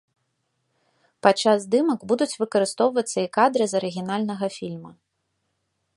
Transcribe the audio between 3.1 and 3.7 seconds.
і кадры